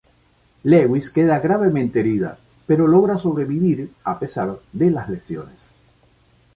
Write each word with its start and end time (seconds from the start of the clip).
Lewis 0.63 1.11
queda 1.11 1.37
gravemente 1.37 1.99
herida, 1.99 2.39
pero 2.65 2.87
logra 2.87 3.19
sobrevivir 3.19 3.91
a 4.03 4.17
pesar 4.17 4.57
de 4.73 4.89
las 4.89 5.07
lesiones. 5.09 5.61